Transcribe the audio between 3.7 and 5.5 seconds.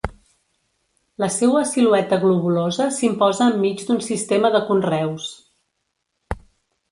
d'un sistema de conreus.